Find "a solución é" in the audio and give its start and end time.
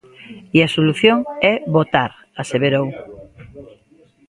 0.67-1.53